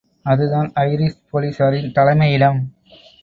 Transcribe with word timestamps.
அதுதான் 0.23 0.69
ஐரிஷ் 0.75 1.19
போலிஸாரின் 1.33 1.91
தலைமை 1.91 2.31
இடம். 2.33 2.59